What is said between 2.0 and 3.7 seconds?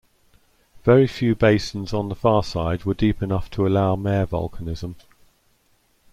the farside were deep enough to